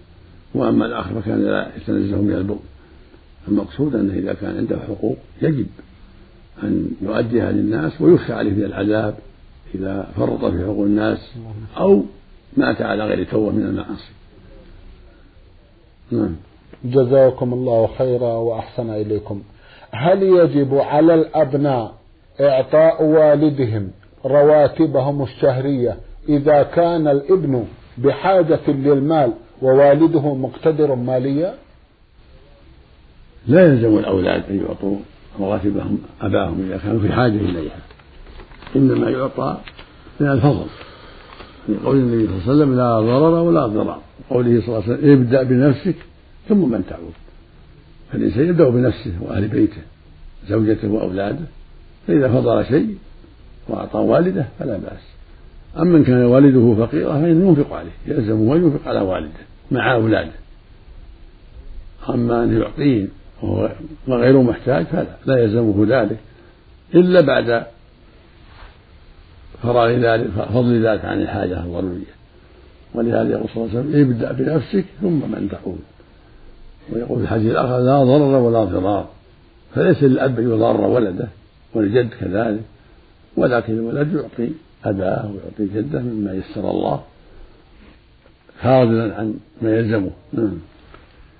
وأما 0.53 0.85
الآخر 0.85 1.21
فكان 1.21 1.43
لا 1.43 1.71
يتنزه 1.77 2.21
من 2.21 2.33
البغض. 2.33 2.59
المقصود 3.47 3.95
أنه 3.95 4.13
إذا 4.13 4.33
كان 4.33 4.57
عنده 4.57 4.79
حقوق 4.79 5.17
يجب 5.41 5.67
أن 6.63 6.91
يؤديها 7.01 7.51
للناس 7.51 8.01
ويخشى 8.01 8.33
عليه 8.33 8.51
من 8.51 8.63
العذاب 8.63 9.15
إذا 9.75 10.07
فرط 10.17 10.45
في 10.45 10.63
حقوق 10.63 10.85
الناس 10.85 11.31
أو 11.77 12.03
مات 12.57 12.81
على 12.81 13.03
غير 13.05 13.23
توبة 13.23 13.51
من 13.51 13.65
المعاصي. 13.65 14.11
نعم. 16.11 16.35
جزاكم 16.85 17.53
الله 17.53 17.87
خيرا 17.97 18.33
وأحسن 18.33 18.89
إليكم. 18.89 19.41
هل 19.91 20.23
يجب 20.23 20.75
على 20.75 21.13
الأبناء 21.13 21.95
إعطاء 22.41 23.03
والدهم 23.03 23.91
رواتبهم 24.25 25.23
الشهرية 25.23 25.97
إذا 26.29 26.63
كان 26.63 27.07
الابن 27.07 27.65
بحاجة 27.97 28.67
للمال 28.67 29.33
ووالده 29.61 30.33
مقتدر 30.33 30.95
ماليا؟ 30.95 31.53
لا 33.47 33.65
يلزم 33.65 33.97
الأولاد 33.97 34.43
أن 34.49 34.65
يعطوا 34.65 34.97
رواتبهم 35.39 35.97
أباهم 36.21 36.65
إذا 36.67 36.77
كانوا 36.77 36.99
في 36.99 37.11
حاجة 37.11 37.31
إليها. 37.35 37.79
إنما 38.75 39.09
يعطى 39.09 39.57
من 40.19 40.27
الفضل. 40.27 40.65
في 41.67 41.75
قول 41.85 41.97
النبي 41.97 42.27
صلى 42.27 42.35
الله 42.35 42.43
عليه 42.43 42.53
وسلم 42.53 42.75
لا 42.77 42.99
ضرر 42.99 43.33
ولا 43.33 43.67
ضرر 43.67 43.97
قوله 44.29 44.61
صلى 44.61 44.67
الله 44.67 44.83
عليه 44.83 44.93
وسلم 44.93 45.11
ابدأ 45.11 45.43
بنفسك 45.43 45.95
ثم 46.49 46.57
من 46.71 46.83
تعود. 46.89 47.13
فالإنسان 48.11 48.47
يبدأ 48.49 48.69
بنفسه 48.69 49.13
وأهل 49.21 49.47
بيته 49.47 49.81
زوجته 50.49 50.91
وأولاده. 50.91 51.45
فإذا 52.07 52.27
فضل 52.29 52.65
شيء 52.65 52.97
وأعطى 53.67 53.97
والده 53.97 54.45
فلا 54.59 54.77
بأس. 54.77 55.01
أما 55.77 55.97
إن 55.97 56.03
كان 56.03 56.23
والده 56.23 56.85
فقيرا 56.85 57.13
فإنه 57.13 57.47
ينفق 57.47 57.73
عليه 57.73 57.91
يلزمه 58.07 58.55
أن 58.55 58.63
ينفق 58.63 58.87
على 58.87 58.99
والده 58.99 59.39
مع 59.71 59.93
أولاده. 59.93 60.31
أما 62.09 62.43
أن 62.43 62.61
يعطيه 62.61 63.07
وهو 63.43 63.69
غير 64.07 64.41
محتاج 64.41 64.85
فلا 64.85 65.05
لا 65.25 65.37
يلزمه 65.37 65.85
ذلك. 65.89 66.17
إلا 66.95 67.21
بعد 67.21 67.65
فراغ 69.63 69.91
ذلك 69.91 70.27
فضل 70.27 70.85
ذلك 70.87 71.05
عن 71.05 71.21
الحاجة 71.21 71.59
الضرورية. 71.59 72.15
ولهذا 72.93 73.29
يقول 73.29 73.49
صلى 73.53 73.63
الله 73.63 73.77
عليه 73.77 73.89
وسلم 73.89 74.11
ابدأ 74.11 74.31
بنفسك 74.31 74.85
ثم 75.01 75.31
من 75.31 75.49
تعود 75.51 75.79
ويقول 76.91 77.17
في 77.17 77.23
الحديث 77.23 77.51
الآخر 77.51 77.79
لا 77.79 78.03
ضرر 78.03 78.39
ولا 78.39 78.63
ضرار. 78.63 79.07
فليس 79.75 80.03
للأب 80.03 80.39
أن 80.39 80.51
يضار 80.51 80.81
ولده 80.81 81.27
والجد 81.73 82.09
كذلك 82.19 82.61
ولكن 83.37 83.73
الولد 83.73 84.13
يعطي 84.13 84.51
أباه 84.85 85.31
ويعطي 85.31 85.73
جده 85.75 85.99
مما 85.99 86.33
يسر 86.33 86.71
الله 86.71 87.03
فاضلا 88.61 89.15
عن 89.15 89.33
ما 89.61 89.77
يلزمه. 89.77 90.11
نعم. 90.33 90.57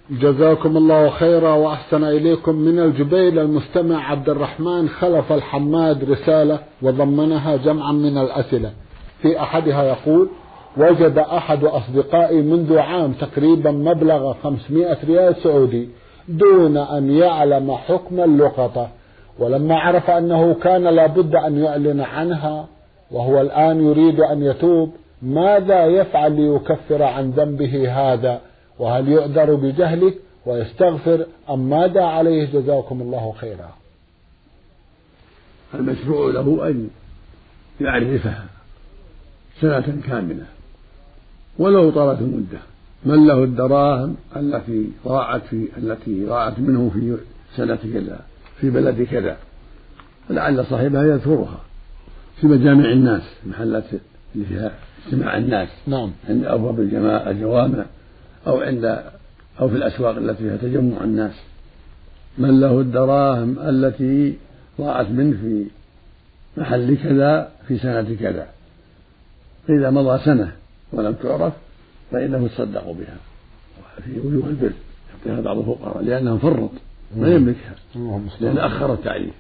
جزاكم 0.09 0.77
الله 0.77 1.09
خيرا 1.09 1.53
وأحسن 1.53 2.03
إليكم 2.03 2.55
من 2.55 2.79
الجبيل 2.79 3.39
المستمع 3.39 4.12
عبد 4.12 4.29
الرحمن 4.29 4.89
خلف 4.89 5.31
الحماد 5.31 6.12
رسالة 6.12 6.59
وضمنها 6.81 7.55
جمعا 7.55 7.91
من 7.91 8.17
الأسئلة. 8.17 8.71
في 9.21 9.39
أحدها 9.39 9.83
يقول 9.83 10.29
وجد 10.77 11.17
أحد 11.17 11.63
أصدقائي 11.63 12.41
منذ 12.41 12.77
عام 12.77 13.13
تقريبا 13.13 13.71
مبلغ 13.71 14.33
500 14.33 14.97
ريال 15.03 15.35
سعودي 15.35 15.89
دون 16.29 16.77
أن 16.77 17.12
يعلم 17.12 17.71
حكم 17.71 18.19
اللقطة 18.19 18.89
ولما 19.39 19.75
عرف 19.75 20.09
أنه 20.09 20.53
كان 20.53 20.83
لابد 20.83 21.35
أن 21.35 21.57
يعلن 21.63 22.01
عنها 22.01 22.67
وهو 23.12 23.41
الآن 23.41 23.88
يريد 23.88 24.19
أن 24.19 24.43
يتوب 24.43 24.91
ماذا 25.21 25.85
يفعل 25.85 26.31
ليكفر 26.31 27.03
عن 27.03 27.31
ذنبه 27.31 27.91
هذا؟ 27.91 28.39
وهل 28.79 29.10
يعذر 29.10 29.55
بجهله 29.55 30.13
ويستغفر 30.46 31.25
أم 31.50 31.70
ماذا 31.70 32.03
عليه 32.03 32.46
جزاكم 32.46 33.01
الله 33.01 33.34
خيرا؟ 33.38 33.70
المشروع 35.74 36.32
له 36.32 36.67
أن 36.67 36.89
يعرفها 37.82 38.46
سنة 39.62 40.01
كاملة 40.08 40.46
ولو 41.60 41.91
طالت 41.91 42.22
المدة. 42.22 42.60
من 43.05 43.27
له 43.27 43.44
الدراهم 43.44 44.15
التي 44.36 44.89
ضاعت 45.05 45.41
في 45.50 45.67
التي 45.77 46.25
ضاعت 46.25 46.60
منه 46.60 46.91
في 46.94 47.17
سنة 47.55 47.79
كذا 47.94 48.20
في 48.62 48.70
بلد 48.70 49.01
كذا 49.01 49.38
لعل 50.29 50.65
صاحبها 50.65 51.03
يذكرها 51.03 51.60
في 52.41 52.48
مجامع 52.48 52.91
الناس 52.91 53.24
محلات 53.46 53.84
اللي 54.36 54.46
فيها 54.46 54.72
اجتماع 55.05 55.38
الناس. 55.38 55.70
نعم. 55.88 56.12
عند 56.29 56.46
أبواب 56.46 56.79
الجوامع 57.27 57.86
أو 58.47 58.61
عند 58.61 59.03
أو 59.59 59.69
في 59.69 59.75
الأسواق 59.75 60.15
التي 60.15 60.43
فيها 60.43 60.57
تجمع 60.57 61.03
الناس. 61.03 61.33
من 62.37 62.59
له 62.59 62.79
الدراهم 62.79 63.59
التي 63.59 64.37
ضاعت 64.81 65.09
منه 65.09 65.37
في 65.41 65.65
محل 66.57 66.97
كذا 67.03 67.51
في 67.67 67.77
سنة 67.77 68.15
كذا. 68.19 68.47
فإذا 69.67 69.89
مضى 69.89 70.23
سنة 70.25 70.51
ولم 70.93 71.13
تعرف 71.13 71.53
فإنه 72.11 72.45
يتصدق 72.45 72.91
بها. 72.91 73.17
في 74.03 74.19
وجوه 74.19 74.47
البر 74.47 74.71
يعطيها 75.09 75.41
بعض 75.41 75.57
الفقراء 75.57 76.03
لأنه 76.03 76.37
فرط 76.37 76.69
ما 77.17 77.27
يملكها 77.27 77.75
لأن 78.41 78.57
أخر 78.57 78.93
التعريف 78.93 79.33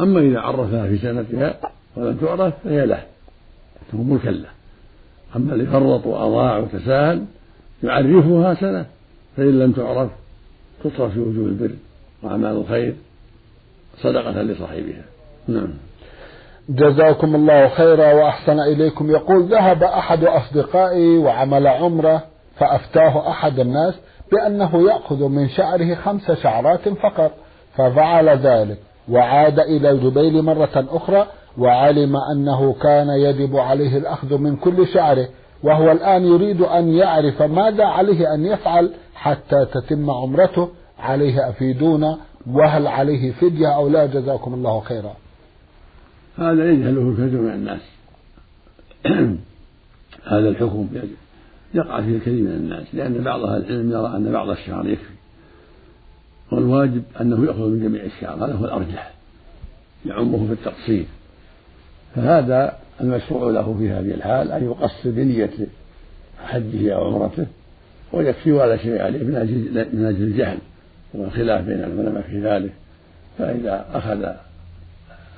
أما 0.00 0.20
إذا 0.20 0.40
عرفها 0.40 0.86
في 0.86 0.98
سنتها 0.98 1.60
ولم 1.96 2.16
تعرف 2.16 2.54
فهي 2.64 2.86
له 2.86 3.02
هو 3.94 4.02
ملكا 4.02 4.30
له. 4.30 4.48
أما 5.36 5.52
اللي 5.52 5.66
فرط 5.66 6.06
وأضاع 6.06 6.58
وتساهل 6.58 7.24
يعرفها 7.82 8.54
سنة 8.54 8.86
فإن 9.36 9.58
لم 9.58 9.72
تعرف 9.72 10.10
تصرف 10.84 11.12
في 11.12 11.20
وجوه 11.20 11.46
البر 11.46 11.70
وأعمال 12.22 12.56
الخير 12.56 12.94
صدقة 14.02 14.42
لصاحبها. 14.42 15.04
نعم. 15.48 15.68
جزاكم 16.68 17.34
الله 17.34 17.68
خيرا 17.68 18.12
وأحسن 18.12 18.60
إليكم. 18.60 19.10
يقول 19.10 19.48
ذهب 19.48 19.82
أحد 19.82 20.24
أصدقائي 20.24 21.18
وعمل 21.18 21.66
عمرة 21.66 22.22
فأفتاه 22.56 23.30
أحد 23.30 23.58
الناس 23.58 23.94
بأنه 24.32 24.90
يأخذ 24.90 25.28
من 25.28 25.48
شعره 25.48 25.94
خمس 25.94 26.30
شعرات 26.30 26.88
فقط 26.88 27.32
ففعل 27.76 28.28
ذلك 28.28 28.78
وعاد 29.08 29.60
إلى 29.60 29.90
الجبيل 29.90 30.42
مرة 30.42 30.86
أخرى 30.90 31.26
وعلم 31.58 32.16
أنه 32.16 32.72
كان 32.72 33.08
يجب 33.08 33.56
عليه 33.56 33.96
الأخذ 33.96 34.38
من 34.38 34.56
كل 34.56 34.86
شعره 34.86 35.28
وهو 35.62 35.92
الآن 35.92 36.24
يريد 36.24 36.60
أن 36.60 36.88
يعرف 36.88 37.42
ماذا 37.42 37.84
عليه 37.84 38.34
أن 38.34 38.46
يفعل 38.46 38.90
حتى 39.14 39.66
تتم 39.74 40.10
عمرته. 40.10 40.70
عليه 40.98 41.48
أفيدونا 41.48 42.18
وهل 42.46 42.86
عليه 42.86 43.32
فدية 43.32 43.76
أو 43.76 43.88
لا؟ 43.88 44.06
جزاكم 44.06 44.54
الله 44.54 44.80
خيرا. 44.80 45.16
هذا 46.38 46.70
يجهله 46.70 47.08
الكثير 47.08 47.40
من 47.40 47.52
الناس. 47.52 47.80
هذا 50.32 50.48
الحكم 50.48 50.88
يقع 51.74 52.00
فيه 52.00 52.16
الكثير 52.16 52.42
من 52.42 52.50
الناس 52.50 52.86
لأن 52.92 53.24
بعض 53.24 53.40
أهل 53.40 53.64
العلم 53.64 53.92
يرى 53.92 54.16
أن 54.16 54.32
بعض 54.32 54.50
الشعر 54.50 54.88
يكفي 54.88 55.14
والواجب 56.52 57.02
أنه 57.20 57.46
يأخذ 57.46 57.68
من 57.68 57.80
جميع 57.82 58.04
الشعر 58.04 58.44
هذا 58.44 58.54
هو 58.54 58.64
الأرجح 58.64 59.12
يعمه 60.06 60.46
في 60.46 60.52
التقصير. 60.52 61.06
فهذا 62.14 62.78
المشروع 63.00 63.50
له 63.50 63.74
في 63.78 63.90
هذه 63.90 64.14
الحال 64.14 64.52
أن 64.52 64.64
يقصر 64.64 65.10
بنية 65.10 65.50
حجه 66.44 66.94
أو 66.94 67.14
عمرته 67.14 67.46
ويكفي 68.12 68.52
ولا 68.52 68.76
شيء 68.76 69.02
عليه 69.02 69.24
من 69.24 69.34
أجل 69.34 69.86
من 69.92 70.04
أجل 70.04 70.22
الجهل 70.22 70.58
والخلاف 71.14 71.64
بين 71.64 71.78
العلماء 71.78 72.22
في 72.22 72.40
ذلك. 72.40 72.72
فإذا 73.38 73.86
أخذ 73.92 74.32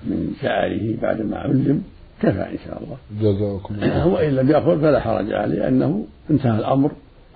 من 0.05 0.35
شعره 0.43 0.97
بعدما 1.03 1.39
علم 1.39 1.83
كفى 2.23 2.43
إن 2.43 2.59
شاء 2.65 2.83
الله. 2.83 2.97
جزاكم 3.21 3.75
الله. 3.75 4.07
وإن 4.07 4.31
لم 4.37 4.51
يأخذ 4.51 4.81
فلا 4.81 5.01
حرج 5.01 5.33
عليه 5.33 5.59
لأنه 5.59 6.07
انتهى 6.31 6.59
الأمر 6.59 6.91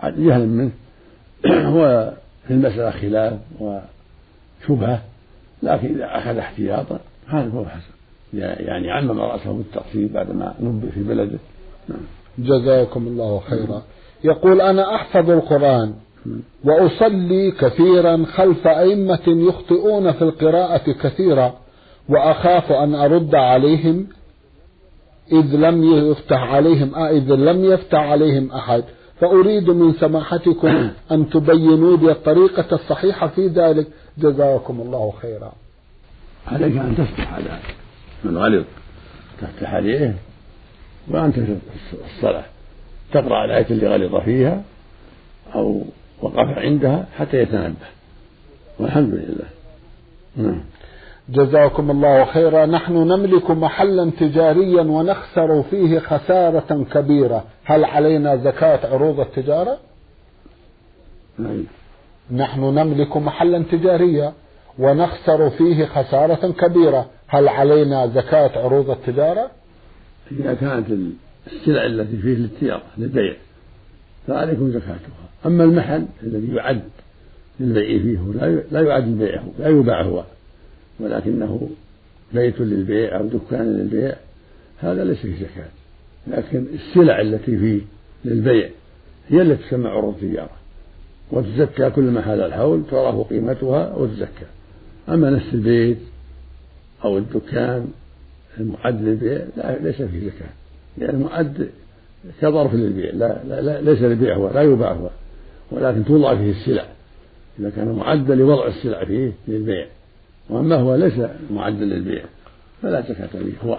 جهلا 0.04 0.46
منه. 0.46 0.70
هو 1.74 2.12
في 2.46 2.52
المسألة 2.52 2.90
خلاف 2.90 3.38
وشبهة 3.60 5.02
لكن 5.62 5.94
إذا 5.94 6.18
أخذ 6.18 6.36
احتياطا 6.36 7.00
هذا 7.28 7.50
هو 7.50 7.64
حسن 7.64 7.91
يعني 8.34 8.90
عمم 8.90 9.20
رأسه 9.20 9.52
بالتقصير 9.52 10.08
بعدما 10.14 10.54
نبه 10.60 10.90
في 10.90 11.02
بلده. 11.02 11.38
نعم. 11.88 12.00
جزاكم 12.38 13.06
الله 13.06 13.40
خيرا. 13.50 13.82
يقول 14.24 14.60
أنا 14.60 14.94
أحفظ 14.94 15.30
القرآن 15.30 15.94
وأصلي 16.64 17.50
كثيرا 17.50 18.24
خلف 18.24 18.66
أئمة 18.66 19.22
يخطئون 19.26 20.12
في 20.12 20.22
القراءة 20.22 20.92
كثيرا 20.92 21.54
وأخاف 22.08 22.72
أن 22.72 22.94
أرد 22.94 23.34
عليهم 23.34 24.06
إذ 25.32 25.56
لم 25.56 25.84
يفتح 25.84 26.38
عليهم 26.38 26.94
آه 26.94 27.10
إذ 27.10 27.34
لم 27.34 27.64
يفتح 27.64 27.98
عليهم 27.98 28.52
أحد. 28.52 28.84
فأريد 29.20 29.70
من 29.70 29.92
سماحتكم 29.92 30.90
أن 31.12 31.30
تبينوا 31.30 31.96
لي 31.96 32.12
الطريقة 32.12 32.74
الصحيحة 32.74 33.28
في 33.28 33.46
ذلك. 33.46 33.86
جزاكم 34.18 34.80
الله 34.80 35.12
خيرا. 35.22 35.52
عليك 36.46 36.76
أن 36.76 36.94
تفتح 36.98 37.34
على 37.34 37.58
من 38.24 38.38
غلط 38.38 38.66
تفتح 39.40 39.74
عليه 39.74 40.14
وأنت 41.08 41.34
في 41.40 41.56
الصلاة. 42.16 42.44
تقرأ 43.12 43.44
الآية 43.44 43.66
اللي 43.70 43.86
غلط 43.86 44.22
فيها 44.24 44.62
أو 45.54 45.82
وقف 46.22 46.58
عندها 46.58 47.06
حتى 47.18 47.42
يتنبه. 47.42 47.76
والحمد 48.78 49.14
لله. 49.14 49.48
نعم. 50.36 50.60
جزاكم 51.28 51.90
الله 51.90 52.24
خيرا. 52.24 52.66
نحن 52.66 52.92
نملك 52.92 53.50
محلا 53.50 54.10
تجاريا 54.20 54.82
ونخسر 54.82 55.62
فيه 55.62 55.98
خسارة 55.98 56.86
كبيرة. 56.92 57.44
هل 57.64 57.84
علينا 57.84 58.36
زكاة 58.36 58.92
عروض 58.92 59.20
التجارة؟ 59.20 59.78
نعم. 61.38 61.64
نحن 62.30 62.60
نملك 62.60 63.16
محلا 63.16 63.64
تجاريا 63.72 64.32
ونخسر 64.78 65.50
فيه 65.50 65.86
خسارة 65.86 66.52
كبيرة. 66.52 67.06
هل 67.32 67.48
علينا 67.48 68.06
زكاة 68.06 68.58
عروض 68.64 68.90
التجارة؟ 68.90 69.50
إذا 70.32 70.54
كانت 70.54 70.86
السلع 71.52 71.86
التي 71.86 72.16
فيه 72.16 72.34
للتجارة 72.34 72.82
للبيع. 72.98 73.36
فعليكم 74.26 74.70
زكاتها. 74.70 75.28
أما 75.46 75.64
المحل 75.64 76.06
الذي 76.22 76.54
يعد 76.54 76.82
للبيع 77.60 78.02
فيه 78.02 78.20
لا 78.70 78.80
يعد 78.80 79.18
بيعه 79.18 79.44
لا 79.58 79.68
يباع 79.68 80.02
هو 80.02 80.24
ولكنه 81.00 81.70
بيت 82.34 82.60
للبيع 82.60 83.18
أو 83.18 83.26
دكان 83.26 83.76
للبيع 83.76 84.16
هذا 84.78 85.04
ليس 85.04 85.18
فيه 85.18 85.34
زكاة. 85.34 85.68
لكن 86.26 86.66
السلع 86.74 87.20
التي 87.20 87.59
فيه 87.59 87.80
للبيع 88.24 88.68
هي 89.28 89.42
التي 89.42 89.68
تسمى 89.68 89.88
عروض 89.88 90.14
التجارة. 90.14 90.57
وتزكى 91.30 91.90
كل 91.90 92.02
ما 92.02 92.22
حال 92.22 92.40
الحول 92.40 92.83
تعرف 92.90 93.28
قيمتها 93.28 93.94
وتزكى. 93.94 94.46
أما 95.09 95.30
نفس 95.30 95.54
البيت 95.54 95.98
أو 97.04 97.18
الدكان 97.18 97.88
المعد 98.60 99.02
للبيع 99.02 99.40
لا 99.56 99.78
ليس 99.78 100.02
فيه 100.02 100.26
زكاة. 100.26 100.50
لأن 100.98 101.14
المعد 101.14 101.70
كظرف 102.40 102.74
للبيع 102.74 103.10
لا, 103.12 103.40
لا, 103.48 103.60
لا 103.60 103.80
ليس 103.80 104.02
للبيع 104.02 104.36
هو 104.36 104.50
لا 104.50 104.62
يباع 104.62 104.92
هو 104.92 105.10
ولكن 105.70 106.04
توضع 106.04 106.36
فيه 106.36 106.50
السلع. 106.50 106.86
إذا 107.58 107.70
كان 107.70 107.92
معدا 107.92 108.34
لوضع 108.34 108.66
السلع 108.66 109.04
فيه 109.04 109.32
للبيع. 109.48 109.86
وأما 110.50 110.76
هو 110.76 110.94
ليس 110.94 111.14
معدا 111.50 111.84
للبيع 111.84 112.24
فلا 112.82 113.00
زكاة 113.00 113.26
فيه 113.26 113.52
هو 113.64 113.78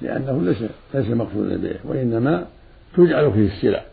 لأنه 0.00 0.42
ليس 0.42 0.62
ليس 0.94 1.06
مقصودا 1.10 1.48
للبيع 1.48 1.76
وإنما 1.84 2.46
تجعل 2.96 3.32
فيه 3.32 3.46
السلع. 3.46 3.84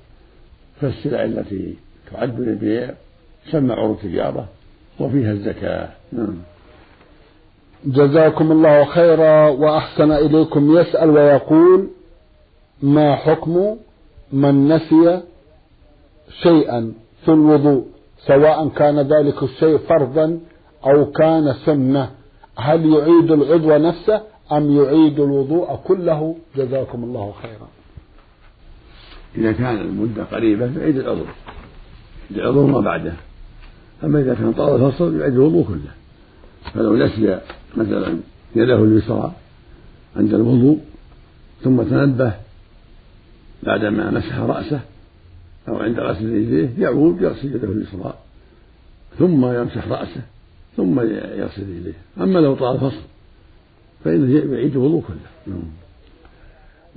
فالسلع 0.82 1.24
التي 1.24 1.76
تعد 2.12 2.40
للبيع 2.40 2.94
تسمى 3.48 3.74
عروض 3.74 3.98
تجارة 3.98 4.50
وفيها 5.00 5.32
الزكاة. 5.32 5.90
نعم. 6.14 6.38
جزاكم 7.86 8.52
الله 8.52 8.86
خيرا 8.86 9.50
وأحسن 9.50 10.12
إليكم. 10.12 10.78
يسأل 10.78 11.10
ويقول 11.10 11.88
ما 12.82 13.16
حكم 13.16 13.78
من 14.34 14.68
نسي 14.68 15.22
شيئا 16.44 16.94
في 17.26 17.32
الوضوء 17.32 17.86
سواء 18.28 18.68
كان 18.68 19.00
ذلك 19.00 19.44
الشيء 19.44 19.78
فرضا 19.78 20.40
أو 20.86 21.12
كان 21.12 21.54
سنة. 21.66 22.12
هل 22.58 22.86
يعيد 22.86 23.32
العضو 23.32 23.78
نفسه 23.78 24.22
أم 24.52 24.84
يعيد 24.84 25.20
الوضوء 25.20 25.76
كله؟ 25.76 26.36
جزاكم 26.56 27.04
الله 27.04 27.34
خيرا. 27.42 27.68
إذا 29.38 29.52
كان 29.52 29.78
المدة 29.78 30.24
قريبة 30.24 30.68
فيعيد 30.68 30.98
العضو. 30.98 31.24
العضو 32.32 32.68
ما 32.68 32.80
بعده. 32.80 33.14
أما 34.04 34.20
إذا 34.20 34.34
كان 34.34 34.54
طال 34.54 34.86
الفصل 34.86 35.20
يعيد 35.20 35.34
الوضوء 35.34 35.64
كله. 35.64 35.92
فلو 36.74 36.96
نسي 36.96 37.40
مثلا 37.78 38.18
يده 38.56 38.84
اليسرى 38.84 39.32
عند 40.16 40.34
الوضوء 40.34 40.80
ثم 41.64 41.84
تنبه 41.84 42.34
بعدما 43.64 44.12
مسح 44.12 44.40
رأسه 44.40 44.80
أو 45.68 45.78
عند 45.78 46.00
غسل 46.00 46.26
رجليه 46.26 46.70
يعود 46.78 47.22
يغسل 47.22 47.56
يده 47.56 47.68
اليسرى 47.68 48.14
ثم 49.20 49.46
يمسح 49.46 49.88
رأسه 49.88 50.22
ثم 50.78 51.00
يغسل 51.40 51.62
رجليه 51.62 51.94
أما 52.22 52.40
لو 52.40 52.56
طال 52.56 52.76
الفصل 52.76 53.02
فإنه 54.04 54.54
يعيد 54.54 54.72
الوضوء 54.72 55.02
كله. 55.02 55.62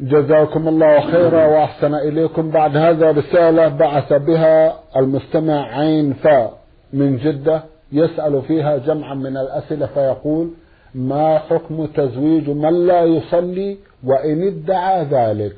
جزاكم 0.00 0.68
الله 0.68 1.10
خيرا 1.10 1.46
وأحسن 1.46 1.94
إليكم. 1.94 2.50
بعد 2.50 2.76
هذا 2.76 3.10
رسالة 3.10 3.68
بعث 3.68 4.12
بها 4.12 4.80
المستمع 4.96 5.78
عين 5.78 6.12
فاء 6.12 6.58
من 6.92 7.16
جدة 7.16 7.64
يسأل 7.92 8.42
فيها 8.42 8.76
جمعا 8.76 9.14
من 9.14 9.36
الأسئلة 9.36 9.86
فيقول 9.86 10.50
ما 10.94 11.38
حكم 11.38 11.86
تزويج 11.86 12.50
من 12.50 12.86
لا 12.86 13.04
يصلي 13.04 13.76
وإن 14.04 14.46
ادعى 14.46 15.04
ذلك؟ 15.04 15.56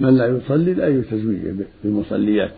من 0.00 0.16
لا 0.16 0.26
يصلي 0.26 0.74
لا 0.74 0.88
يتزوج 0.88 1.64
بالمصليات. 1.84 2.52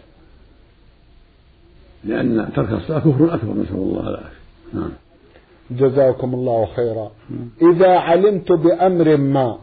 لأن 2.04 2.48
ترك 2.56 2.72
الصلاة 2.72 2.98
كفر 2.98 3.34
أكبر 3.34 3.52
نسأل 3.52 3.74
الله 3.74 4.08
العافية. 4.08 4.40
نعم. 4.74 4.90
جزاكم 5.70 6.34
الله 6.34 6.66
خيرا. 6.76 7.10
إذا 7.62 7.88
علمت 7.88 8.52
بأمر 8.52 9.16
ما 9.16 9.58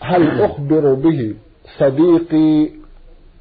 هل 0.00 0.40
أخبر 0.40 0.94
به 0.94 1.34
صديقي 1.78 2.70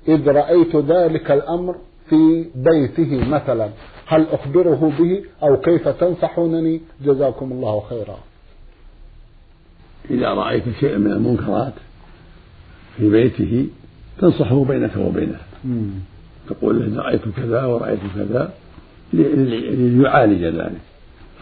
إذ 0.07 0.27
رأيت 0.27 0.75
ذلك 0.75 1.31
الأمر؟ 1.31 1.75
في 2.09 2.45
بيته 2.55 3.29
مثلا. 3.29 3.69
هل 4.07 4.27
أخبره 4.31 4.91
به 4.99 5.23
أو 5.43 5.57
كيف 5.57 5.87
تنصحونني؟ 5.87 6.81
جزاكم 7.05 7.51
الله 7.51 7.83
خيرا. 7.89 8.17
إذا 10.09 10.29
رأيت 10.29 10.63
شيئا 10.79 10.97
من 10.97 11.11
المنكرات 11.11 11.73
في 12.97 13.09
بيته 13.09 13.67
تنصحه 14.19 14.63
بينك 14.63 14.97
وبينه. 14.97 15.39
تقول 16.49 16.95
له 16.95 17.01
رأيت 17.01 17.21
كذا 17.37 17.65
ورأيت 17.65 17.99
كذا 18.15 18.53
ليعالج 19.13 20.43
ذلك. 20.43 20.81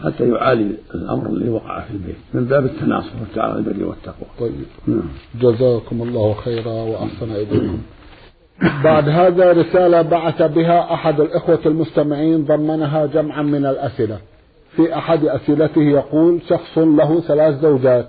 حتى 0.04 0.28
يعالج 0.28 0.72
الأمر 0.94 1.26
اللي 1.26 1.48
وقع 1.48 1.80
في 1.80 1.90
البيت 1.90 2.16
من 2.34 2.44
باب 2.44 2.64
التناصح 2.64 3.20
والتعاون 3.20 3.56
البر 3.56 3.84
والتقوى. 3.84 4.28
طيب. 4.40 4.64
نعم. 4.86 5.02
جزاكم 5.40 6.02
الله 6.02 6.34
خيرا 6.34 6.72
وأحسن 6.72 7.30
إليكم. 7.30 7.78
بعد 8.84 9.08
هذا 9.08 9.52
رسالة 9.52 10.02
بعث 10.02 10.42
بها 10.42 10.94
أحد 10.94 11.20
الإخوة 11.20 11.58
المستمعين 11.66 12.44
ضمنها 12.44 13.06
جمعا 13.06 13.42
من 13.42 13.66
الأسئلة. 13.66 14.18
في 14.76 14.96
أحد 14.96 15.24
أسئلته 15.24 15.82
يقول 15.82 16.40
شخص 16.48 16.78
له 16.78 17.20
ثلاث 17.20 17.60
زوجات. 17.60 18.06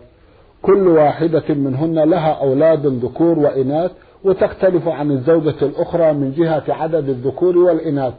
كل 0.62 0.88
واحدة 0.88 1.44
منهن 1.50 2.00
لها 2.00 2.32
أولاد 2.42 2.86
ذكور 2.86 3.40
وإناث 3.40 3.92
وتختلف 4.24 4.88
عن 4.88 5.12
الزوجة 5.12 5.56
الأخرى 5.62 6.14
من 6.14 6.32
جهة 6.32 6.64
عدد 6.70 7.10
الذكور 7.10 7.58
والإناث. 7.58 8.14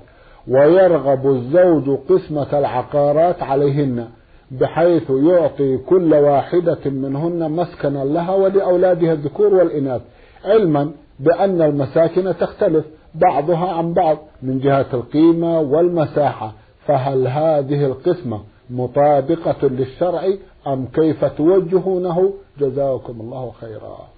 ويرغب 0.49 1.27
الزوج 1.27 1.99
قسمة 2.09 2.59
العقارات 2.59 3.43
عليهن 3.43 4.09
بحيث 4.51 5.11
يعطي 5.11 5.77
كل 5.77 6.15
واحدة 6.15 6.79
منهن 6.87 7.51
مسكنا 7.51 8.05
لها 8.05 8.35
ولأولادها 8.35 9.13
الذكور 9.13 9.55
والإناث. 9.55 10.01
علما 10.45 10.91
بأن 11.21 11.63
المساكن 11.63 12.35
تختلف 12.41 12.85
بعضها 13.15 13.73
عن 13.73 13.93
بعض 13.93 14.19
من 14.43 14.61
جهة 14.61 14.87
القيمة 14.95 15.61
والمساحة. 15.61 16.55
فهل 16.87 17.27
هذه 17.27 17.87
القسمة 17.87 18.41
مطابقة 18.71 19.69
للشرع 19.69 20.29
أم 20.67 20.87
كيف 20.87 21.25
توجهونه؟ 21.25 22.35
جزاكم 22.61 23.21
الله 23.21 23.53
خيرا. 23.61 24.09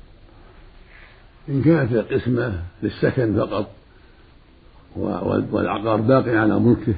إن 1.48 1.62
كانت 1.62 1.92
القسمة 1.92 2.52
للسكن 2.82 3.36
فقط 3.36 3.66
والعقار 5.52 6.00
باقي 6.00 6.36
على 6.36 6.60
ملكه 6.60 6.94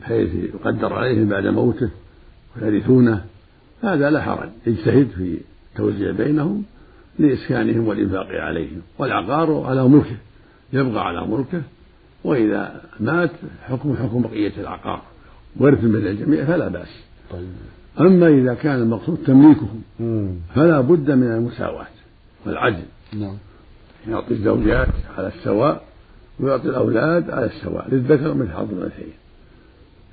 بحيث 0.00 0.34
يقدر 0.34 0.92
عليهم 0.92 1.28
بعد 1.28 1.46
موته 1.46 1.90
ويرثونه 2.56 3.24
هذا 3.82 4.10
لا 4.10 4.20
حرج. 4.22 4.48
يجتهد 4.66 5.08
في 5.08 5.38
توزيع 5.76 6.10
بينهم 6.10 6.64
لإسكانهم 7.18 7.88
والإنفاق 7.88 8.26
عليهم. 8.30 8.82
والعقار 8.98 9.62
على 9.66 9.88
ملكه 9.88 10.16
يبقى 10.72 11.06
على 11.06 11.26
ملكه 11.26 11.62
وإذا 12.24 12.80
مات 13.00 13.30
حكم 13.62 13.96
حكم 13.96 14.22
بقية 14.22 14.52
العقار. 14.58 15.02
ورث 15.56 15.84
من 15.84 16.06
الجميع 16.06 16.44
فلا 16.44 16.68
بأس. 16.68 17.04
طيب. 17.30 17.48
أما 18.00 18.28
إذا 18.28 18.54
كان 18.54 18.82
المقصود 18.82 19.18
تمليكهم 19.26 19.82
فلا 20.54 20.80
بد 20.80 21.10
من 21.10 21.32
المساواة 21.32 21.86
والعدل. 22.46 22.82
نعم. 23.12 23.36
يعطي 24.08 24.34
الزوجات 24.34 24.88
على 25.18 25.28
السواء 25.28 25.84
ويعطي 26.40 26.68
الأولاد 26.68 27.30
على 27.30 27.46
السواء. 27.46 27.88
للذكر 27.90 28.34
مثل 28.34 28.52
حظ 28.52 28.72
الأنثيين. 28.72 29.12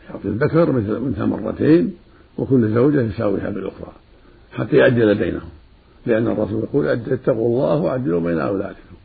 يعطي 0.10 0.28
الذكر 0.28 0.72
مثل 0.72 0.92
الأنثى 0.92 1.22
مرتين 1.22 1.94
وكل 2.38 2.74
زوجة 2.74 3.02
يساويها 3.02 3.50
بالأخرى 3.50 3.92
حتى 4.54 4.78
يعدل 4.78 5.16
بينهم. 5.16 5.50
لأن 6.06 6.28
الرسول 6.28 6.64
يقول 6.64 6.88
اتقوا 6.88 7.48
الله 7.48 7.82
وعدلوا 7.82 8.20
بين 8.20 8.40
أولادكم. 8.40 8.96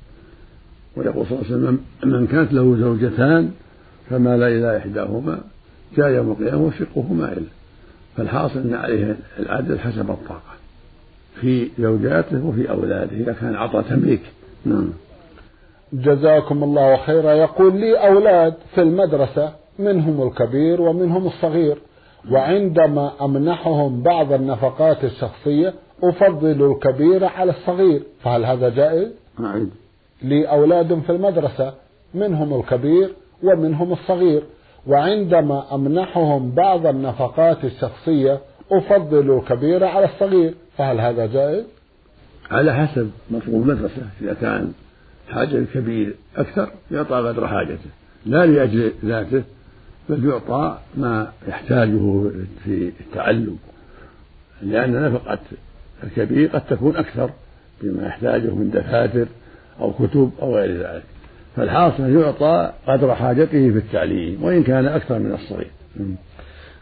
ويقول 0.97 1.27
صلى 1.27 1.39
الله 1.39 1.47
عليه 1.47 1.57
وسلم 1.57 1.81
من 2.05 2.27
كانت 2.27 2.53
له 2.53 2.77
زوجتان 2.77 3.51
فمال 4.11 4.43
إلى 4.43 4.77
إحداهما 4.77 5.41
جاء 5.97 6.09
يوم 6.11 6.31
القيامة 6.31 6.63
وشقه 6.63 7.13
مائل 7.13 7.43
فالحاصل 8.17 8.59
أن 8.59 8.75
عليه 8.75 9.17
العدل 9.39 9.79
حسب 9.79 10.11
الطاقة. 10.11 10.57
في 11.41 11.69
زوجاته 11.79 12.47
وفي 12.47 12.71
أولاده 12.71 13.17
إذا 13.17 13.33
كان 13.33 13.55
عطى 13.55 13.83
تمليك. 13.91 14.23
نعم. 14.65 14.93
جزاكم 15.93 16.65
الله 16.65 16.97
خيرا. 16.97 17.33
يقول 17.33 17.81
لي 17.81 17.95
أولاد 17.95 18.55
في 18.75 18.83
المدرسة 18.83 19.53
منهم 19.79 20.29
الكبير 20.29 20.83
ومنهم 20.83 21.27
الصغير 21.27 21.79
وعندما 22.31 23.13
أمنحهم 23.25 24.03
بعض 24.03 24.33
النفقات 24.33 25.05
الشخصية 25.05 25.75
أفضل 26.03 26.73
الكبير 26.73 27.25
على 27.25 27.51
الصغير. 27.51 28.03
فهل 28.23 28.45
هذا 28.45 28.69
جائز؟ 28.69 29.09
أعيد 29.41 29.71
لي 30.23 30.45
أولاد 30.45 31.01
في 31.07 31.13
المدرسة 31.13 31.75
منهم 32.15 32.61
الكبير 32.61 33.11
ومنهم 33.43 33.93
الصغير. 33.93 34.43
وعندما 34.87 35.75
أمنحهم 35.75 36.51
بعض 36.51 36.87
النفقات 36.87 37.65
الشخصية 37.65 38.41
أفضل 38.73 39.39
الكبير 39.39 39.85
على 39.85 40.05
الصغير. 40.05 40.55
فهل 40.79 41.01
هذا 41.01 41.27
جائز؟ 41.27 41.65
على 42.51 42.75
حسب 42.75 43.11
مطلوب 43.31 43.71
المدرسة. 43.71 44.03
إذا 44.23 44.35
كان 44.35 44.73
حاجة 45.31 45.57
الكبير 45.57 46.15
أكثر 46.37 46.71
يعطى 46.91 47.17
قدر 47.17 47.49
حاجته. 47.49 47.91
لا 48.27 48.47
لأجل 48.47 48.93
ذاته 49.05 49.43
بل 50.09 50.29
يعطى 50.29 50.79
ما 50.95 51.33
يحتاجه 51.49 52.31
في 52.65 52.93
التعلم. 53.01 53.59
لأن 54.63 55.03
نفقة 55.03 55.39
الكبير 56.05 56.49
قد 56.49 56.67
تكون 56.67 56.97
أكثر 56.97 57.31
بما 57.83 58.07
يحتاجه 58.07 58.55
من 58.55 58.71
دفاتر 58.71 59.27
أو 59.81 59.93
كتب 59.93 60.31
أو 60.43 60.57
غير 60.57 60.77
ذلك. 60.77 61.03
فالحاصل 61.57 62.03
يعطى 62.21 62.73
قدر 62.87 63.15
حاجته 63.15 63.71
في 63.71 63.79
التعليم 63.79 64.45
وإن 64.45 64.63
كان 64.63 64.87
أكثر 64.87 65.19
من 65.19 65.33
الصغير. 65.33 65.71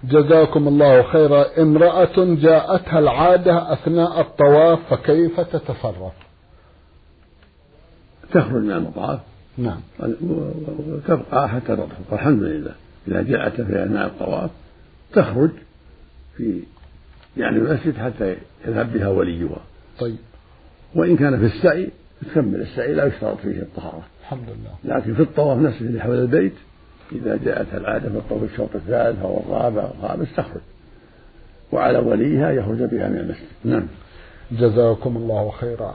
جزاكم 0.05 0.69
الله 0.69 1.03
خيرا. 1.03 1.63
امرأة 1.63 2.35
جاءتها 2.35 2.99
العادة 2.99 3.73
أثناء 3.73 4.21
الطواف 4.21 4.79
فكيف 4.91 5.41
تتصرف؟ 5.41 6.13
تخرج 8.33 8.63
من 8.63 8.71
المطاف. 8.71 9.21
نعم. 9.59 9.81
وتبقى 9.99 11.49
حتى 11.49 11.77
تطهر. 11.77 11.89
الحمد 12.13 12.43
لله. 12.43 12.75
إذا 13.09 13.23
جاءت 13.23 13.61
في 13.61 13.85
أثناء 13.85 14.07
الطواف 14.07 14.51
تخرج 15.13 15.51
في 16.37 16.63
يعني 17.37 17.57
المسجد 17.57 17.97
حتى 17.97 18.37
يذهب 18.67 18.93
بها 18.93 19.09
وليها. 19.09 19.61
طيب. 19.99 20.17
وإن 20.95 21.17
كان 21.17 21.39
في 21.39 21.57
السعي 21.57 21.89
تكمل 22.27 22.61
السعي 22.61 22.95
لا 22.95 23.07
يشترط 23.07 23.39
فيه 23.39 23.63
الطهارة. 23.63 24.03
الحمد 24.21 24.49
لله. 24.49 24.97
لكن 24.97 25.15
في 25.15 25.23
الطواف 25.23 25.59
نفسه 25.59 25.81
اللي 25.81 26.01
حول 26.01 26.19
البيت 26.19 26.55
إذا 27.13 27.39
جاءت 27.45 27.67
العادة 27.75 28.09
في 28.09 28.17
الطواف 28.17 28.43
الشوط 28.43 28.69
الثالث 28.75 29.23
أو 29.23 29.41
الرابع 29.47 29.83
أو 29.83 29.89
الخامس 30.01 30.37
تخرج. 30.37 30.61
وعلى 31.73 31.99
وليها 31.99 32.51
يخرج 32.51 32.83
بها 32.83 33.09
من 33.09 33.19
المسجد. 33.19 33.47
نعم. 33.65 33.87
جزاكم 34.53 35.17
الله 35.17 35.51
خيرا. 35.51 35.95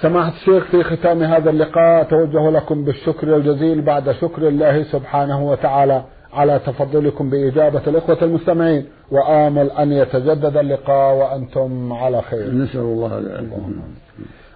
سماحة 0.00 0.32
الشيخ 0.32 0.64
في 0.64 0.82
ختام 0.82 1.22
هذا 1.22 1.50
اللقاء 1.50 2.02
أتوجه 2.02 2.50
لكم 2.50 2.84
بالشكر 2.84 3.36
الجزيل 3.36 3.82
بعد 3.82 4.12
شكر 4.12 4.48
الله 4.48 4.82
سبحانه 4.82 5.50
وتعالى 5.50 6.04
على 6.32 6.60
تفضلكم 6.66 7.30
بإجابة 7.30 7.82
الإخوة 7.86 8.18
المستمعين. 8.22 8.86
وآمل 9.12 9.70
أن 9.70 9.92
يتجدد 9.92 10.56
اللقاء 10.56 11.14
وأنتم 11.14 11.92
على 11.92 12.22
خير. 12.22 12.54
نسأل 12.54 12.80
الله 12.80 13.18
اللهم 13.18 13.82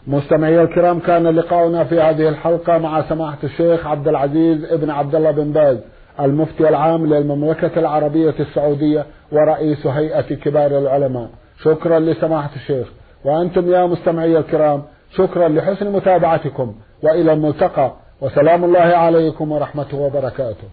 مستمعي 0.07 0.63
الكرام 0.63 0.99
كان 0.99 1.27
لقاؤنا 1.27 1.85
في 1.85 2.01
هذه 2.01 2.29
الحلقة 2.29 2.79
مع 2.79 3.09
سماحة 3.09 3.39
الشيخ 3.45 3.87
عبد 3.87 4.09
العزيز 4.09 4.65
ابن 4.65 4.91
عبد 4.91 5.15
الله 5.15 5.31
بن 5.31 5.53
باز 5.53 5.79
المفتي 6.21 6.69
العام 6.69 7.07
للمملكة 7.07 7.81
العربية 7.81 8.35
السعودية 8.41 9.07
ورئيس 9.33 9.87
هيئة 9.87 10.35
كبار 10.35 10.79
العلماء. 10.79 11.29
شكرا 11.63 11.99
لسماحة 11.99 12.51
الشيخ. 12.57 12.93
وأنتم 13.25 13.71
يا 13.73 13.87
مستمعي 13.87 14.39
الكرام 14.39 14.83
شكرا 15.17 15.49
لحسن 15.49 15.93
متابعتكم. 15.93 16.75
وإلى 17.03 17.33
الملتقى. 17.33 17.93
وسلام 18.21 18.65
الله 18.65 18.81
عليكم 18.81 19.53
ورحمته 19.53 19.97
وبركاته. 19.99 20.69